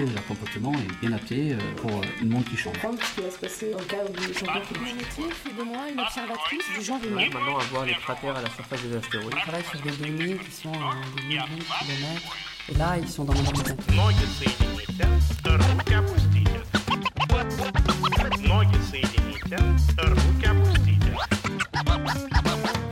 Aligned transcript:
l'entrée 0.00 0.06
de 0.06 0.14
leur 0.14 0.26
comportement 0.26 0.72
est 0.72 1.00
bien 1.00 1.12
adaptée 1.12 1.52
euh, 1.52 1.58
pour 1.76 1.90
euh, 1.90 2.02
le 2.20 2.28
monde 2.28 2.44
qui 2.44 2.56
change. 2.56 2.74
ce 2.74 3.14
qui 3.14 3.20
va 3.20 3.30
se 3.30 3.38
passer 3.38 3.74
en 3.74 3.82
cas 3.84 3.96
où 4.08 4.12
ils 4.28 4.34
sont 4.34 4.46
cognitif 4.46 5.46
et 5.46 5.58
de 5.58 5.62
moi, 5.62 5.82
une 5.92 6.00
observatrice 6.00 6.64
du 6.78 6.84
genre 6.84 7.00
humain. 7.04 7.26
Maintenant, 7.32 7.58
à 7.58 7.64
voir 7.64 7.86
les 7.86 7.94
cratères 7.94 8.36
à 8.36 8.42
la 8.42 8.50
surface 8.50 8.82
des 8.82 8.96
astéroïdes. 8.96 9.34
On 9.36 9.40
travaille 9.40 9.64
sur 9.64 9.80
des 9.80 9.90
données 9.90 10.36
qui 10.38 10.52
sont 10.52 10.72
à 10.72 10.94
des 11.16 11.22
millions 11.26 11.42
de 11.44 11.62
kilomètres. 11.62 12.36
Et 12.68 12.74
là, 12.74 12.98
ils 12.98 13.08
sont 13.08 13.24
dans 13.24 13.34
mon 13.34 13.48
habitat. 13.48 13.74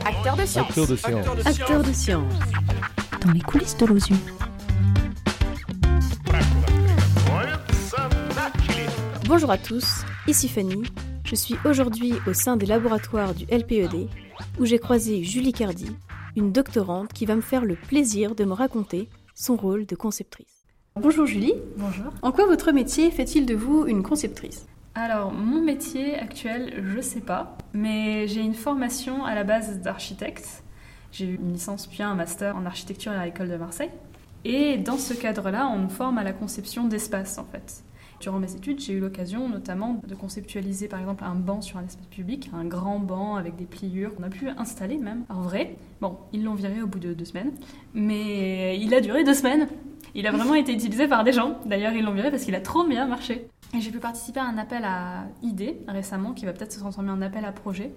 Acteur 0.05 0.35
de 0.35 0.45
science. 0.45 0.67
Acteur 0.69 0.87
de 0.87 0.95
science. 0.95 1.27
Acteur 1.45 1.83
de 1.83 1.93
science. 1.93 2.33
Dans 3.25 3.31
les 3.31 3.41
coulisses 3.41 3.77
de 3.77 3.85
l'OSU. 3.85 4.13
Bonjour 9.29 9.51
à 9.51 9.59
tous, 9.59 10.05
ici 10.25 10.49
Fanny. 10.49 10.81
Je 11.23 11.35
suis 11.35 11.53
aujourd'hui 11.63 12.13
au 12.25 12.33
sein 12.33 12.57
des 12.57 12.65
laboratoires 12.65 13.35
du 13.35 13.45
LPED 13.45 14.09
où 14.59 14.65
j'ai 14.65 14.79
croisé 14.79 15.23
Julie 15.23 15.53
Cardi, 15.53 15.95
une 16.35 16.51
doctorante 16.51 17.13
qui 17.13 17.27
va 17.27 17.35
me 17.35 17.41
faire 17.41 17.63
le 17.63 17.75
plaisir 17.75 18.33
de 18.33 18.43
me 18.43 18.53
raconter 18.53 19.07
son 19.35 19.55
rôle 19.55 19.85
de 19.85 19.95
conceptrice. 19.95 20.65
Bonjour 20.95 21.27
Julie, 21.27 21.53
Bonjour. 21.77 22.11
en 22.23 22.31
quoi 22.31 22.47
votre 22.47 22.71
métier 22.71 23.11
fait-il 23.11 23.45
de 23.45 23.53
vous 23.53 23.85
une 23.85 24.01
conceptrice? 24.01 24.65
Alors, 24.95 25.31
mon 25.31 25.61
métier 25.61 26.17
actuel, 26.17 26.83
je 26.83 26.99
sais 26.99 27.21
pas, 27.21 27.55
mais 27.71 28.27
j'ai 28.27 28.41
une 28.41 28.55
formation 28.55 29.25
à 29.25 29.35
la 29.35 29.43
base 29.43 29.79
d'architecte. 29.79 30.63
J'ai 31.11 31.25
eu 31.25 31.35
une 31.35 31.53
licence 31.53 31.85
puis 31.85 32.01
un 32.01 32.15
master 32.15 32.57
en 32.57 32.65
architecture 32.65 33.11
à 33.11 33.25
l'école 33.25 33.49
de 33.49 33.57
Marseille. 33.57 33.91
Et 34.43 34.77
dans 34.77 34.97
ce 34.97 35.13
cadre-là, 35.13 35.67
on 35.67 35.77
nous 35.77 35.89
forme 35.89 36.17
à 36.17 36.23
la 36.23 36.33
conception 36.33 36.87
d'espace 36.87 37.37
en 37.37 37.43
fait. 37.45 37.83
Durant 38.19 38.39
mes 38.39 38.53
études, 38.53 38.81
j'ai 38.81 38.93
eu 38.93 38.99
l'occasion 38.99 39.47
notamment 39.47 40.01
de 40.05 40.13
conceptualiser 40.13 40.89
par 40.89 40.99
exemple 40.99 41.23
un 41.23 41.35
banc 41.35 41.61
sur 41.61 41.77
un 41.77 41.85
espace 41.85 42.05
public, 42.07 42.49
un 42.53 42.65
grand 42.65 42.99
banc 42.99 43.37
avec 43.37 43.55
des 43.55 43.65
pliures 43.65 44.13
qu'on 44.13 44.23
a 44.23 44.29
pu 44.29 44.49
installer 44.49 44.97
même 44.97 45.23
en 45.29 45.41
vrai. 45.41 45.77
Bon, 46.01 46.17
ils 46.33 46.43
l'ont 46.43 46.55
viré 46.55 46.81
au 46.81 46.87
bout 46.87 46.99
de 46.99 47.13
deux 47.13 47.23
semaines, 47.23 47.51
mais 47.93 48.77
il 48.77 48.93
a 48.93 48.99
duré 48.99 49.23
deux 49.23 49.33
semaines. 49.33 49.69
Il 50.15 50.27
a 50.27 50.31
vraiment 50.31 50.53
été 50.55 50.73
utilisé 50.73 51.07
par 51.07 51.23
des 51.23 51.31
gens. 51.31 51.59
D'ailleurs, 51.65 51.93
ils 51.93 52.03
l'ont 52.03 52.13
viré 52.13 52.29
parce 52.29 52.43
qu'il 52.43 52.55
a 52.55 52.61
trop 52.61 52.85
bien 52.85 53.07
marché. 53.07 53.47
Et 53.73 53.79
j'ai 53.79 53.91
pu 53.91 53.99
participer 53.99 54.41
à 54.41 54.45
un 54.45 54.57
appel 54.57 54.83
à 54.83 55.27
idées 55.41 55.79
récemment 55.87 56.33
qui 56.33 56.45
va 56.45 56.51
peut-être 56.51 56.73
se 56.73 56.79
transformer 56.79 57.11
en 57.11 57.21
appel 57.21 57.45
à 57.45 57.53
projet 57.53 57.93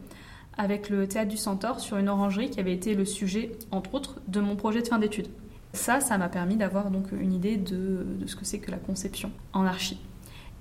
avec 0.56 0.88
le 0.88 1.08
théâtre 1.08 1.30
du 1.30 1.36
Centaure 1.36 1.80
sur 1.80 1.96
une 1.96 2.08
orangerie 2.08 2.50
qui 2.50 2.60
avait 2.60 2.74
été 2.74 2.94
le 2.94 3.06
sujet, 3.06 3.52
entre 3.70 3.94
autres, 3.94 4.20
de 4.28 4.40
mon 4.40 4.54
projet 4.54 4.82
de 4.82 4.86
fin 4.86 4.98
d'études. 4.98 5.28
Ça, 5.72 6.00
ça 6.00 6.18
m'a 6.18 6.28
permis 6.28 6.56
d'avoir 6.56 6.90
donc 6.90 7.06
une 7.12 7.32
idée 7.32 7.56
de, 7.56 8.06
de 8.20 8.26
ce 8.26 8.36
que 8.36 8.44
c'est 8.44 8.58
que 8.58 8.70
la 8.70 8.76
conception 8.76 9.32
en 9.54 9.64
archi. 9.64 9.98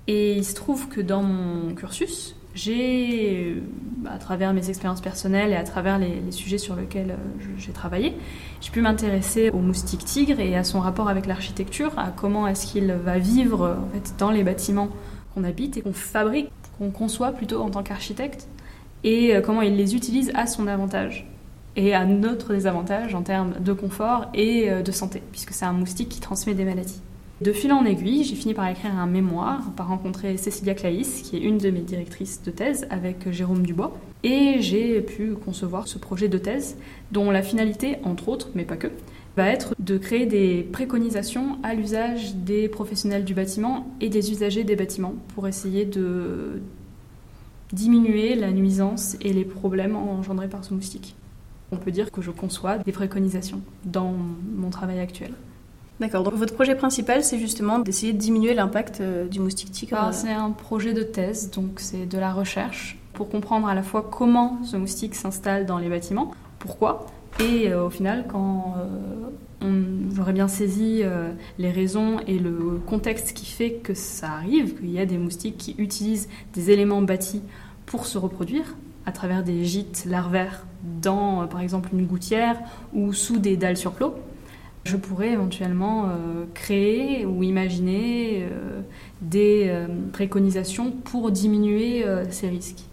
Et 0.08 0.32
il 0.32 0.44
se 0.44 0.54
trouve 0.54 0.88
que 0.88 1.00
dans 1.00 1.22
mon 1.22 1.74
cursus, 1.74 2.34
j'ai, 2.54 3.54
euh, 3.56 3.60
à 4.08 4.18
travers 4.18 4.52
mes 4.52 4.68
expériences 4.68 5.00
personnelles 5.00 5.52
et 5.52 5.56
à 5.56 5.64
travers 5.64 5.98
les, 5.98 6.30
sujets 6.30 6.58
sur 6.58 6.76
lesquels 6.76 7.12
euh, 7.12 7.44
j'ai 7.56 7.72
travaillé, 7.72 8.14
j'ai 8.60 8.70
pu 8.70 8.80
m'intéresser 8.80 9.50
au 9.50 9.58
moustique 9.58 10.04
tigre 10.04 10.40
et 10.40 10.56
à 10.56 10.64
son 10.64 10.80
rapport 10.80 11.08
avec 11.08 11.26
l'architecture, 11.26 11.98
à 11.98 12.12
comment 12.14 12.46
est-ce 12.46 12.66
qu'il 12.66 12.92
va 12.92 13.18
vivre 13.18 13.76
dans 14.18 14.30
les 14.30 14.42
bâtiments 14.42 14.88
qu'on 15.34 15.44
habite 15.44 15.76
et 15.78 15.82
qu'on 15.82 15.94
fabrique, 15.94 16.50
qu'on 16.78 16.90
conçoit 16.90 17.32
plutôt 17.32 17.62
en 17.62 17.70
tant 17.70 17.82
qu'architecte, 17.82 18.48
et 19.04 19.34
euh, 19.34 19.40
comment 19.40 19.62
il 19.62 19.76
les 19.76 19.94
utilise 19.94 20.30
à 20.34 20.46
son 20.46 20.66
avantage 20.66 21.26
et 21.74 21.94
à 21.94 22.04
notre 22.04 22.52
désavantage 22.52 23.14
en 23.14 23.22
termes 23.22 23.54
de 23.60 23.72
confort 23.72 24.26
et 24.34 24.68
de 24.68 24.92
santé, 24.92 25.22
puisque 25.32 25.54
c'est 25.54 25.64
un 25.64 25.72
moustique 25.72 26.10
qui 26.10 26.20
transmet 26.20 26.52
des 26.52 26.66
maladies. 26.66 27.00
De 27.42 27.52
fil 27.52 27.72
en 27.72 27.84
aiguille, 27.84 28.22
j'ai 28.22 28.36
fini 28.36 28.54
par 28.54 28.68
écrire 28.68 28.94
un 28.94 29.08
mémoire, 29.08 29.72
par 29.72 29.88
rencontrer 29.88 30.36
Cécilia 30.36 30.74
Claïs, 30.74 31.22
qui 31.22 31.36
est 31.36 31.40
une 31.40 31.58
de 31.58 31.70
mes 31.70 31.80
directrices 31.80 32.40
de 32.44 32.52
thèse, 32.52 32.86
avec 32.88 33.32
Jérôme 33.32 33.66
Dubois. 33.66 33.98
Et 34.22 34.58
j'ai 34.60 35.00
pu 35.00 35.32
concevoir 35.32 35.88
ce 35.88 35.98
projet 35.98 36.28
de 36.28 36.38
thèse, 36.38 36.76
dont 37.10 37.32
la 37.32 37.42
finalité, 37.42 37.96
entre 38.04 38.28
autres, 38.28 38.50
mais 38.54 38.64
pas 38.64 38.76
que, 38.76 38.86
va 39.36 39.48
être 39.48 39.74
de 39.80 39.98
créer 39.98 40.26
des 40.26 40.62
préconisations 40.62 41.58
à 41.64 41.74
l'usage 41.74 42.36
des 42.36 42.68
professionnels 42.68 43.24
du 43.24 43.34
bâtiment 43.34 43.88
et 44.00 44.08
des 44.08 44.30
usagers 44.30 44.62
des 44.62 44.76
bâtiments 44.76 45.14
pour 45.34 45.48
essayer 45.48 45.84
de 45.84 46.62
diminuer 47.72 48.36
la 48.36 48.52
nuisance 48.52 49.16
et 49.20 49.32
les 49.32 49.44
problèmes 49.44 49.96
engendrés 49.96 50.48
par 50.48 50.64
ce 50.64 50.74
moustique. 50.74 51.16
On 51.72 51.76
peut 51.76 51.90
dire 51.90 52.12
que 52.12 52.22
je 52.22 52.30
conçois 52.30 52.78
des 52.78 52.92
préconisations 52.92 53.62
dans 53.84 54.14
mon 54.54 54.70
travail 54.70 55.00
actuel. 55.00 55.32
D'accord, 56.02 56.24
donc 56.24 56.34
votre 56.34 56.52
projet 56.54 56.74
principal 56.74 57.22
c'est 57.22 57.38
justement 57.38 57.78
d'essayer 57.78 58.12
de 58.12 58.18
diminuer 58.18 58.54
l'impact 58.54 59.00
euh, 59.00 59.28
du 59.28 59.38
moustique 59.38 59.70
tigre. 59.70 59.96
Alors, 59.96 60.08
euh, 60.08 60.12
c'est 60.12 60.32
un 60.32 60.50
projet 60.50 60.92
de 60.94 61.04
thèse, 61.04 61.50
donc 61.52 61.78
c'est 61.78 62.06
de 62.06 62.18
la 62.18 62.32
recherche 62.32 62.98
pour 63.12 63.28
comprendre 63.28 63.68
à 63.68 63.74
la 63.74 63.84
fois 63.84 64.02
comment 64.10 64.58
ce 64.64 64.76
moustique 64.76 65.14
s'installe 65.14 65.64
dans 65.64 65.78
les 65.78 65.88
bâtiments, 65.88 66.32
pourquoi, 66.58 67.06
et 67.38 67.68
euh, 67.68 67.86
au 67.86 67.90
final, 67.90 68.24
quand 68.28 68.74
euh, 68.78 69.28
on- 69.64 70.12
j'aurais 70.12 70.32
bien 70.32 70.48
saisi 70.48 71.02
euh, 71.04 71.30
les 71.58 71.70
raisons 71.70 72.18
et 72.26 72.38
le 72.40 72.80
contexte 72.84 73.32
qui 73.32 73.46
fait 73.46 73.74
que 73.74 73.94
ça 73.94 74.30
arrive, 74.32 74.74
qu'il 74.80 74.90
y 74.90 74.98
a 74.98 75.06
des 75.06 75.18
moustiques 75.18 75.56
qui 75.56 75.76
utilisent 75.78 76.28
des 76.52 76.70
éléments 76.72 77.00
bâtis 77.02 77.42
pour 77.86 78.06
se 78.06 78.18
reproduire 78.18 78.74
à 79.06 79.12
travers 79.12 79.44
des 79.44 79.64
gîtes 79.64 80.04
larvaires 80.08 80.66
dans, 81.00 81.46
par 81.46 81.60
exemple, 81.60 81.90
une 81.92 82.06
gouttière 82.06 82.56
ou 82.92 83.12
sous 83.12 83.38
des 83.38 83.56
dalles 83.56 83.76
sur 83.76 83.92
je 84.84 84.96
pourrais 84.96 85.30
éventuellement 85.30 86.06
euh, 86.06 86.44
créer 86.54 87.24
ou 87.24 87.42
imaginer 87.42 88.42
euh, 88.42 88.80
des 89.20 89.66
euh, 89.68 89.86
préconisations 90.12 90.90
pour 90.90 91.30
diminuer 91.30 92.04
ces 92.30 92.48
risques. 92.48 92.84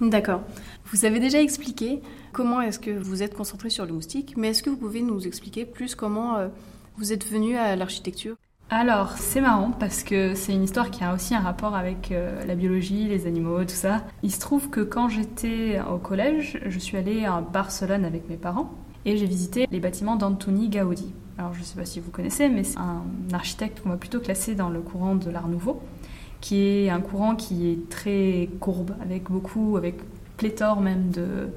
D'accord. 0.00 0.42
Vous 0.86 1.04
avez 1.04 1.18
déjà 1.18 1.40
expliqué 1.40 2.00
comment 2.32 2.60
est-ce 2.60 2.78
que 2.78 2.90
vous 2.90 3.22
êtes 3.22 3.34
concentré 3.34 3.68
sur 3.68 3.84
le 3.84 3.92
moustique, 3.92 4.34
mais 4.36 4.48
est-ce 4.48 4.62
que 4.62 4.70
vous 4.70 4.76
pouvez 4.76 5.02
nous 5.02 5.26
expliquer 5.26 5.64
plus 5.64 5.94
comment 5.94 6.36
vous 6.96 7.12
êtes 7.12 7.26
venu 7.26 7.56
à 7.56 7.74
l'architecture? 7.74 8.36
Alors, 8.70 9.12
c'est 9.16 9.40
marrant 9.40 9.70
parce 9.70 10.02
que 10.02 10.34
c'est 10.34 10.52
une 10.52 10.62
histoire 10.62 10.90
qui 10.90 11.02
a 11.02 11.14
aussi 11.14 11.34
un 11.34 11.40
rapport 11.40 11.74
avec 11.74 12.12
euh, 12.12 12.44
la 12.44 12.54
biologie, 12.54 13.04
les 13.04 13.26
animaux, 13.26 13.64
tout 13.64 13.70
ça. 13.70 14.04
Il 14.22 14.30
se 14.30 14.40
trouve 14.40 14.68
que 14.68 14.80
quand 14.80 15.08
j'étais 15.08 15.80
au 15.90 15.96
collège, 15.96 16.60
je 16.66 16.78
suis 16.78 16.98
allée 16.98 17.24
à 17.24 17.40
Barcelone 17.40 18.04
avec 18.04 18.28
mes 18.28 18.36
parents 18.36 18.70
et 19.08 19.16
j'ai 19.16 19.26
visité 19.26 19.66
les 19.70 19.80
bâtiments 19.80 20.16
d'Antoni 20.16 20.68
Gaudi. 20.68 21.12
Alors, 21.38 21.54
je 21.54 21.60
ne 21.60 21.64
sais 21.64 21.76
pas 21.76 21.86
si 21.86 21.98
vous 21.98 22.10
connaissez, 22.10 22.48
mais 22.48 22.62
c'est 22.62 22.78
un 22.78 23.04
architecte 23.32 23.80
qu'on 23.80 23.88
va 23.88 23.96
plutôt 23.96 24.20
classer 24.20 24.54
dans 24.54 24.68
le 24.68 24.80
courant 24.80 25.14
de 25.14 25.30
l'Art 25.30 25.48
Nouveau, 25.48 25.80
qui 26.42 26.62
est 26.62 26.90
un 26.90 27.00
courant 27.00 27.34
qui 27.34 27.70
est 27.70 27.88
très 27.88 28.50
courbe, 28.60 28.92
avec 29.00 29.30
beaucoup, 29.30 29.76
avec 29.78 29.96
pléthore 30.36 30.80
même 30.82 31.10
de 31.10 31.48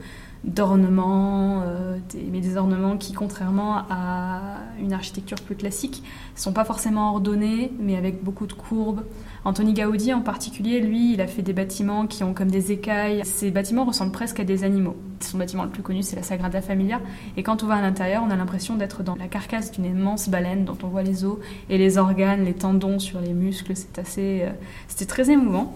d'ornements, 0.44 1.62
euh, 1.66 1.98
mais 2.32 2.40
des 2.40 2.58
ornements 2.58 2.98
qui, 2.98 3.14
contrairement 3.14 3.84
à 3.90 4.58
une 4.80 4.92
architecture 4.92 5.38
plus 5.40 5.56
classique, 5.56 6.04
sont 6.36 6.52
pas 6.52 6.66
forcément 6.66 7.12
ordonnés, 7.12 7.72
mais 7.80 7.96
avec 7.96 8.24
beaucoup 8.24 8.48
de 8.48 8.54
courbes. 8.54 9.04
Anthony 9.46 9.74
Gaudi 9.74 10.14
en 10.14 10.22
particulier, 10.22 10.82
lui, 10.82 11.14
il 11.14 11.22
a 11.22 11.28
fait 11.28 11.44
des 11.44 11.54
bâtiments 11.54 12.08
qui 12.08 12.24
ont 12.24 12.34
comme 12.34 12.50
des 12.50 12.72
écailles. 12.72 13.22
Ces 13.24 13.52
bâtiments 13.52 13.86
ressemblent 13.86 14.12
presque 14.12 14.40
à 14.40 14.44
des 14.44 14.64
animaux. 14.64 14.96
Son 15.20 15.38
bâtiment 15.38 15.64
le 15.64 15.70
plus 15.70 15.84
connu, 15.84 16.02
c'est 16.02 16.16
la 16.16 16.24
Sagrada 16.24 16.62
Familia. 16.62 17.00
Et 17.38 17.44
quand 17.44 17.62
on 17.64 17.68
va 17.68 17.76
à 17.76 17.82
l'intérieur, 17.82 18.24
on 18.26 18.32
a 18.32 18.36
l'impression 18.36 18.76
d'être 18.76 19.04
dans 19.04 19.16
la 19.16 19.28
carcasse 19.28 19.72
d'une 19.72 19.86
immense 19.86 20.30
baleine 20.30 20.66
dont 20.66 20.78
on 20.84 20.88
voit 20.88 21.04
les 21.04 21.24
os 21.24 21.38
et 21.70 21.78
les 21.78 22.00
organes, 22.00 22.44
les 22.44 22.54
tendons 22.54 22.98
sur 22.98 23.22
les 23.22 23.34
muscles. 23.34 23.74
C'est 23.76 24.00
assez, 24.00 24.42
euh, 24.44 24.52
c'était 24.88 25.06
très 25.06 25.30
émouvant. 25.30 25.76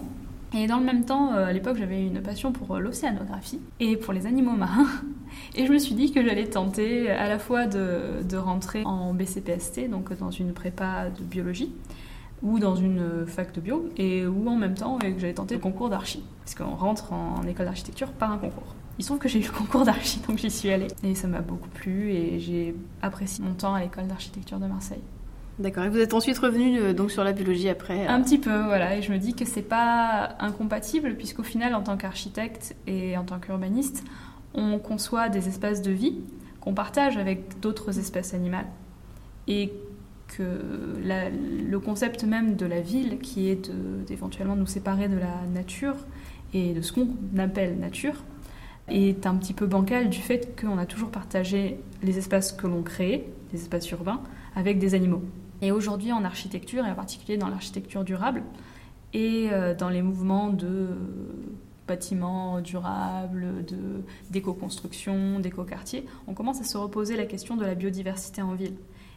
Et 0.54 0.66
dans 0.66 0.78
le 0.78 0.84
même 0.84 1.04
temps, 1.04 1.32
euh, 1.32 1.46
à 1.46 1.52
l'époque, 1.52 1.76
j'avais 1.76 2.06
une 2.06 2.22
passion 2.22 2.52
pour 2.52 2.76
euh, 2.76 2.80
l'océanographie 2.80 3.60
et 3.80 3.96
pour 3.96 4.12
les 4.12 4.26
animaux 4.26 4.52
marins. 4.52 4.86
Et 5.54 5.66
je 5.66 5.72
me 5.72 5.78
suis 5.78 5.94
dit 5.94 6.12
que 6.12 6.24
j'allais 6.24 6.46
tenter 6.46 7.10
à 7.10 7.28
la 7.28 7.38
fois 7.38 7.66
de, 7.66 8.22
de 8.22 8.36
rentrer 8.36 8.82
en 8.84 9.12
BCPST, 9.12 9.90
donc 9.90 10.16
dans 10.16 10.30
une 10.30 10.52
prépa 10.52 11.10
de 11.10 11.22
biologie, 11.22 11.72
ou 12.42 12.58
dans 12.58 12.76
une 12.76 13.00
euh, 13.00 13.26
fac 13.26 13.52
de 13.52 13.60
bio, 13.60 13.88
et 13.96 14.26
ou 14.26 14.48
en 14.48 14.56
même 14.56 14.74
temps 14.74 14.98
euh, 15.04 15.12
que 15.12 15.18
j'allais 15.18 15.34
tenter 15.34 15.54
le 15.54 15.60
concours 15.60 15.88
d'archi. 15.88 16.22
Parce 16.40 16.54
qu'on 16.54 16.76
rentre 16.76 17.12
en, 17.12 17.36
en 17.38 17.46
école 17.46 17.66
d'architecture 17.66 18.12
par 18.12 18.30
un 18.30 18.38
concours. 18.38 18.74
Il 18.98 19.04
se 19.04 19.08
trouve 19.08 19.18
que 19.18 19.28
j'ai 19.28 19.40
eu 19.40 19.46
le 19.46 19.50
concours 19.50 19.84
d'archi, 19.84 20.20
donc 20.28 20.38
j'y 20.38 20.50
suis 20.50 20.70
allée. 20.70 20.88
Et 21.02 21.14
ça 21.14 21.28
m'a 21.28 21.40
beaucoup 21.40 21.68
plu, 21.68 22.12
et 22.12 22.38
j'ai 22.38 22.74
apprécié 23.02 23.44
mon 23.44 23.54
temps 23.54 23.74
à 23.74 23.80
l'école 23.80 24.06
d'architecture 24.06 24.58
de 24.58 24.66
Marseille. 24.66 25.02
D'accord, 25.58 25.84
et 25.84 25.88
vous 25.88 25.98
êtes 25.98 26.12
ensuite 26.12 26.36
revenu 26.38 26.78
euh, 26.78 26.92
donc 26.92 27.10
sur 27.10 27.24
la 27.24 27.32
biologie 27.32 27.70
après 27.70 28.06
euh, 28.06 28.10
Un 28.10 28.20
petit 28.20 28.38
peu, 28.38 28.64
voilà. 28.64 28.96
Et 28.96 29.02
je 29.02 29.10
me 29.10 29.18
dis 29.18 29.34
que 29.34 29.46
c'est 29.46 29.62
pas 29.62 30.36
incompatible, 30.38 31.14
puisqu'au 31.16 31.42
final, 31.42 31.74
en 31.74 31.82
tant 31.82 31.96
qu'architecte 31.96 32.76
et 32.86 33.16
en 33.16 33.24
tant 33.24 33.38
qu'urbaniste, 33.38 34.04
on 34.52 34.78
conçoit 34.78 35.30
des 35.30 35.48
espaces 35.48 35.80
de 35.80 35.90
vie 35.90 36.18
qu'on 36.60 36.74
partage 36.74 37.16
avec 37.16 37.58
d'autres 37.60 37.98
espèces 37.98 38.34
animales. 38.34 38.66
Et 39.48 39.72
que 40.36 40.42
le 40.42 41.78
concept 41.78 42.24
même 42.24 42.56
de 42.56 42.66
la 42.66 42.80
ville, 42.80 43.18
qui 43.20 43.48
est 43.48 43.70
d'éventuellement 44.06 44.56
nous 44.56 44.66
séparer 44.66 45.08
de 45.08 45.16
la 45.16 45.46
nature 45.54 45.94
et 46.52 46.74
de 46.74 46.80
ce 46.80 46.92
qu'on 46.92 47.08
appelle 47.38 47.78
nature, 47.78 48.24
est 48.88 49.24
un 49.24 49.36
petit 49.36 49.52
peu 49.52 49.66
bancal 49.66 50.10
du 50.10 50.18
fait 50.18 50.60
qu'on 50.60 50.78
a 50.78 50.86
toujours 50.86 51.10
partagé 51.10 51.78
les 52.02 52.18
espaces 52.18 52.52
que 52.52 52.66
l'on 52.66 52.82
crée, 52.82 53.28
les 53.52 53.60
espaces 53.60 53.88
urbains, 53.90 54.20
avec 54.56 54.78
des 54.78 54.94
animaux. 54.94 55.22
Et 55.62 55.72
aujourd'hui, 55.72 56.12
en 56.12 56.24
architecture, 56.24 56.84
et 56.84 56.90
en 56.90 56.94
particulier 56.94 57.38
dans 57.38 57.48
l'architecture 57.48 58.04
durable, 58.04 58.42
et 59.12 59.48
euh, 59.50 59.74
dans 59.74 59.88
les 59.88 60.02
mouvements 60.02 60.48
de 60.48 60.88
bâtiments 61.86 62.60
durables, 62.60 63.64
d'éco-construction, 64.30 65.38
d'éco-quartier, 65.38 66.04
on 66.26 66.34
commence 66.34 66.60
à 66.60 66.64
se 66.64 66.76
reposer 66.76 67.16
la 67.16 67.26
question 67.26 67.56
de 67.56 67.64
la 67.64 67.74
biodiversité 67.74 68.42
en 68.42 68.54
ville 68.54 68.76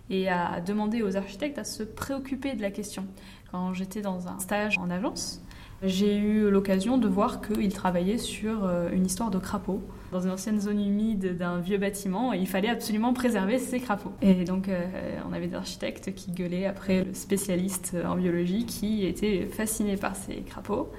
et 0.09 0.29
à 0.29 0.61
demander 0.61 1.01
aux 1.01 1.17
architectes 1.17 1.57
à 1.57 1.63
se 1.63 1.83
préoccuper 1.83 2.53
de 2.53 2.61
la 2.61 2.71
question. 2.71 3.05
Quand 3.51 3.73
j'étais 3.73 4.01
dans 4.01 4.27
un 4.27 4.39
stage 4.39 4.77
en 4.77 4.89
agence, 4.89 5.41
j'ai 5.83 6.17
eu 6.17 6.49
l'occasion 6.49 6.97
de 6.97 7.07
voir 7.07 7.39
qu'ils 7.41 7.73
travaillaient 7.73 8.17
sur 8.17 8.65
euh, 8.65 8.89
une 8.91 9.05
histoire 9.05 9.31
de 9.31 9.37
crapauds 9.37 9.81
dans 10.11 10.19
une 10.19 10.31
ancienne 10.31 10.59
zone 10.59 10.79
humide 10.79 11.37
d'un 11.37 11.59
vieux 11.59 11.77
bâtiment 11.77 12.33
et 12.33 12.37
il 12.37 12.47
fallait 12.47 12.69
absolument 12.69 13.13
préserver 13.13 13.59
ces 13.59 13.79
crapauds. 13.79 14.11
Et 14.21 14.43
donc 14.43 14.67
euh, 14.67 14.85
on 15.29 15.33
avait 15.33 15.47
des 15.47 15.55
architectes 15.55 16.13
qui 16.15 16.31
gueulaient 16.31 16.65
après 16.65 17.05
le 17.05 17.13
spécialiste 17.13 17.95
en 18.05 18.15
biologie 18.15 18.65
qui 18.65 19.05
était 19.05 19.45
fasciné 19.45 19.95
par 19.95 20.15
ces 20.15 20.35
crapauds. 20.41 20.91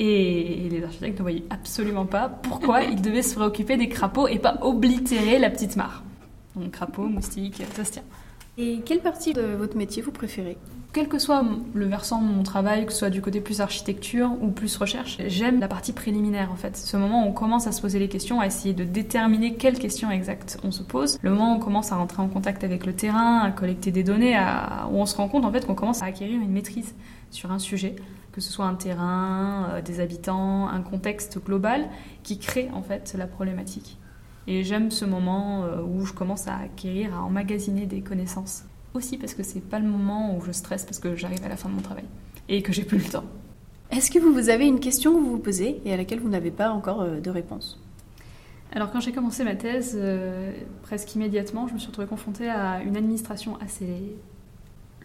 Et 0.00 0.68
les 0.70 0.82
architectes 0.82 1.18
ne 1.18 1.22
voyaient 1.22 1.44
absolument 1.50 2.06
pas 2.06 2.28
pourquoi 2.28 2.82
ils 2.90 3.00
devaient 3.00 3.22
se 3.22 3.36
préoccuper 3.36 3.76
des 3.76 3.88
crapauds 3.88 4.26
et 4.26 4.40
pas 4.40 4.58
oblitérer 4.62 5.38
la 5.38 5.50
petite 5.50 5.76
mare. 5.76 6.02
Donc 6.56 6.72
crapauds, 6.72 7.06
moustiques, 7.06 7.62
ça 7.74 7.84
se 7.84 7.92
tient. 7.92 8.02
Et 8.58 8.80
quelle 8.84 9.00
partie 9.00 9.32
de 9.32 9.42
votre 9.42 9.76
métier 9.76 10.02
vous 10.02 10.12
préférez? 10.12 10.56
Quel 10.94 11.08
que 11.08 11.18
soit 11.18 11.42
le 11.74 11.86
versant 11.86 12.22
de 12.22 12.28
mon 12.28 12.44
travail, 12.44 12.86
que 12.86 12.92
ce 12.92 13.00
soit 13.00 13.10
du 13.10 13.20
côté 13.20 13.40
plus 13.40 13.60
architecture 13.60 14.30
ou 14.40 14.52
plus 14.52 14.76
recherche, 14.76 15.18
j'aime 15.26 15.58
la 15.58 15.66
partie 15.66 15.92
préliminaire 15.92 16.52
en 16.52 16.54
fait. 16.54 16.76
Ce 16.76 16.96
moment 16.96 17.26
où 17.26 17.30
on 17.30 17.32
commence 17.32 17.66
à 17.66 17.72
se 17.72 17.80
poser 17.80 17.98
les 17.98 18.08
questions, 18.08 18.38
à 18.38 18.46
essayer 18.46 18.74
de 18.74 18.84
déterminer 18.84 19.56
quelles 19.56 19.80
questions 19.80 20.12
exactes 20.12 20.60
on 20.62 20.70
se 20.70 20.84
pose. 20.84 21.18
Le 21.20 21.30
moment 21.30 21.52
où 21.52 21.56
on 21.56 21.58
commence 21.58 21.90
à 21.90 21.96
rentrer 21.96 22.22
en 22.22 22.28
contact 22.28 22.62
avec 22.62 22.86
le 22.86 22.92
terrain, 22.92 23.40
à 23.40 23.50
collecter 23.50 23.90
des 23.90 24.04
données, 24.04 24.38
où 24.92 25.00
on 25.00 25.04
se 25.04 25.16
rend 25.16 25.26
compte 25.26 25.44
en 25.44 25.50
fait 25.50 25.66
qu'on 25.66 25.74
commence 25.74 26.00
à 26.00 26.06
acquérir 26.06 26.40
une 26.40 26.52
maîtrise 26.52 26.94
sur 27.32 27.50
un 27.50 27.58
sujet, 27.58 27.96
que 28.30 28.40
ce 28.40 28.52
soit 28.52 28.66
un 28.66 28.76
terrain, 28.76 29.70
euh, 29.72 29.82
des 29.82 29.98
habitants, 29.98 30.68
un 30.68 30.80
contexte 30.80 31.44
global 31.44 31.88
qui 32.22 32.38
crée 32.38 32.70
en 32.72 32.82
fait 32.82 33.16
la 33.18 33.26
problématique. 33.26 33.98
Et 34.46 34.62
j'aime 34.62 34.92
ce 34.92 35.04
moment 35.04 35.64
euh, 35.64 35.82
où 35.82 36.06
je 36.06 36.12
commence 36.12 36.46
à 36.46 36.54
acquérir, 36.54 37.16
à 37.16 37.24
emmagasiner 37.24 37.86
des 37.86 38.00
connaissances. 38.00 38.62
Aussi 38.94 39.18
parce 39.18 39.34
que 39.34 39.42
c'est 39.42 39.60
pas 39.60 39.80
le 39.80 39.88
moment 39.88 40.36
où 40.36 40.40
je 40.42 40.52
stresse 40.52 40.84
parce 40.84 41.00
que 41.00 41.16
j'arrive 41.16 41.44
à 41.44 41.48
la 41.48 41.56
fin 41.56 41.68
de 41.68 41.74
mon 41.74 41.80
travail 41.82 42.04
et 42.48 42.62
que 42.62 42.72
j'ai 42.72 42.84
plus 42.84 42.98
le 42.98 43.04
temps. 43.04 43.24
Est-ce 43.90 44.10
que 44.10 44.18
vous 44.18 44.48
avez 44.48 44.66
une 44.66 44.80
question 44.80 45.12
que 45.14 45.18
vous 45.18 45.32
vous 45.32 45.38
posez 45.38 45.80
et 45.84 45.92
à 45.92 45.96
laquelle 45.96 46.20
vous 46.20 46.28
n'avez 46.28 46.50
pas 46.50 46.70
encore 46.70 47.02
euh, 47.02 47.20
de 47.20 47.30
réponse? 47.30 47.80
Alors 48.72 48.90
quand 48.90 49.00
j'ai 49.00 49.12
commencé 49.12 49.44
ma 49.44 49.54
thèse, 49.54 49.96
euh, 49.96 50.52
presque 50.82 51.14
immédiatement, 51.14 51.68
je 51.68 51.74
me 51.74 51.78
suis 51.78 51.88
retrouvée 51.88 52.08
confrontée 52.08 52.48
à 52.48 52.82
une 52.82 52.96
administration 52.96 53.56
assez 53.60 54.16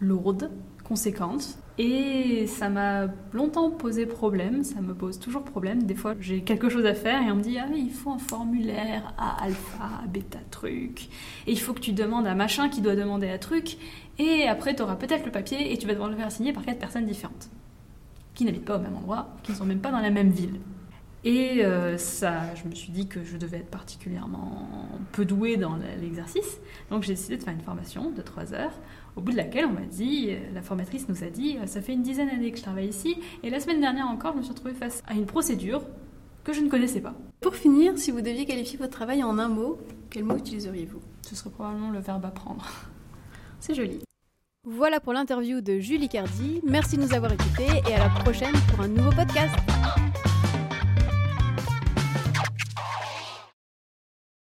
lourde, 0.00 0.50
conséquente. 0.84 1.56
Et 1.78 2.46
ça 2.46 2.68
m'a 2.68 3.06
longtemps 3.32 3.70
posé 3.70 4.04
problème, 4.04 4.64
ça 4.64 4.80
me 4.80 4.94
pose 4.94 5.18
toujours 5.18 5.44
problème. 5.44 5.84
Des 5.84 5.94
fois, 5.94 6.14
j'ai 6.20 6.42
quelque 6.42 6.68
chose 6.68 6.84
à 6.84 6.94
faire 6.94 7.22
et 7.22 7.30
on 7.30 7.36
me 7.36 7.42
dit 7.42 7.58
Ah, 7.58 7.68
il 7.74 7.90
faut 7.90 8.10
un 8.10 8.18
formulaire 8.18 9.14
à 9.16 9.44
alpha, 9.44 9.84
à 10.04 10.06
bêta 10.06 10.38
truc. 10.50 11.08
Et 11.46 11.52
il 11.52 11.60
faut 11.60 11.72
que 11.72 11.80
tu 11.80 11.92
demandes 11.92 12.26
à 12.26 12.34
machin 12.34 12.68
qui 12.68 12.80
doit 12.82 12.96
demander 12.96 13.28
à 13.30 13.38
truc. 13.38 13.78
Et 14.18 14.46
après, 14.46 14.74
tu 14.74 14.82
auras 14.82 14.96
peut-être 14.96 15.24
le 15.24 15.32
papier 15.32 15.72
et 15.72 15.78
tu 15.78 15.86
vas 15.86 15.92
devoir 15.92 16.10
le 16.10 16.16
faire 16.16 16.30
signer 16.30 16.52
par 16.52 16.64
quatre 16.64 16.78
personnes 16.78 17.06
différentes 17.06 17.48
qui 18.34 18.44
n'habitent 18.44 18.64
pas 18.64 18.76
au 18.76 18.80
même 18.80 18.96
endroit, 18.96 19.28
qui 19.42 19.52
ne 19.52 19.56
sont 19.56 19.66
même 19.66 19.80
pas 19.80 19.90
dans 19.90 20.00
la 20.00 20.10
même 20.10 20.30
ville. 20.30 20.60
Et 21.24 21.64
euh, 21.64 21.98
ça, 21.98 22.54
je 22.54 22.68
me 22.68 22.74
suis 22.74 22.92
dit 22.92 23.06
que 23.06 23.22
je 23.22 23.36
devais 23.36 23.58
être 23.58 23.70
particulièrement 23.70 24.68
peu 25.12 25.24
douée 25.24 25.56
dans 25.56 25.76
l'exercice. 26.00 26.58
Donc 26.90 27.02
j'ai 27.02 27.12
décidé 27.12 27.36
de 27.36 27.42
faire 27.42 27.52
une 27.52 27.60
formation 27.60 28.10
de 28.10 28.22
3 28.22 28.54
heures, 28.54 28.72
au 29.16 29.20
bout 29.20 29.32
de 29.32 29.36
laquelle 29.36 29.66
on 29.66 29.72
m'a 29.72 29.86
dit, 29.86 30.28
euh, 30.30 30.38
la 30.54 30.62
formatrice 30.62 31.08
nous 31.08 31.22
a 31.22 31.28
dit, 31.28 31.58
euh, 31.58 31.66
ça 31.66 31.82
fait 31.82 31.92
une 31.92 32.02
dizaine 32.02 32.28
d'années 32.28 32.50
que 32.50 32.56
je 32.56 32.62
travaille 32.62 32.88
ici, 32.88 33.18
et 33.42 33.50
la 33.50 33.60
semaine 33.60 33.80
dernière 33.80 34.06
encore, 34.06 34.32
je 34.32 34.38
me 34.38 34.42
suis 34.42 34.52
retrouvée 34.52 34.74
face 34.74 35.02
à 35.06 35.14
une 35.14 35.26
procédure 35.26 35.82
que 36.42 36.54
je 36.54 36.60
ne 36.62 36.70
connaissais 36.70 37.00
pas. 37.00 37.14
Pour 37.40 37.54
finir, 37.54 37.98
si 37.98 38.10
vous 38.10 38.22
deviez 38.22 38.46
qualifier 38.46 38.78
votre 38.78 38.92
travail 38.92 39.22
en 39.22 39.38
un 39.38 39.48
mot, 39.48 39.78
quel 40.08 40.24
mot 40.24 40.36
utiliseriez-vous? 40.36 41.00
Ce 41.22 41.36
serait 41.36 41.50
probablement 41.50 41.90
le 41.90 41.98
verbe 41.98 42.24
apprendre. 42.24 42.66
C'est 43.60 43.74
joli. 43.74 44.00
Voilà 44.66 45.00
pour 45.00 45.12
l'interview 45.12 45.60
de 45.60 45.80
Julie 45.80 46.08
Cardi. 46.08 46.60
Merci 46.66 46.96
de 46.96 47.02
nous 47.02 47.14
avoir 47.14 47.32
écoutés 47.32 47.68
et 47.88 47.94
à 47.94 47.98
la 47.98 48.08
prochaine 48.08 48.54
pour 48.70 48.80
un 48.80 48.88
nouveau 48.88 49.10
podcast. 49.10 49.54